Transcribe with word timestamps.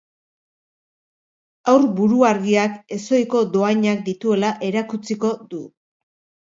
Haur 1.73 1.85
buruargiak 1.99 2.81
ezohiko 2.99 3.45
dohainak 3.59 4.05
dituela 4.11 4.53
erakutsiko 4.73 5.37
du. 5.55 5.67